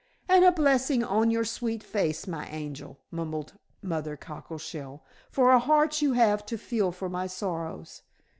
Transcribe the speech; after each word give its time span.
"And 0.27 0.43
a 0.43 0.51
blessing 0.51 1.03
on 1.03 1.29
your 1.29 1.45
sweet 1.45 1.83
face, 1.83 2.25
my 2.25 2.47
angel," 2.47 2.97
mumbled 3.11 3.53
Mother 3.83 4.17
Cockleshell. 4.17 5.01
"For 5.29 5.51
a 5.51 5.59
heart 5.59 6.01
you 6.01 6.13
have 6.13 6.43
to 6.47 6.57
feel 6.57 6.91
for 6.91 7.07
my 7.07 7.27
sorrows." 7.27 8.01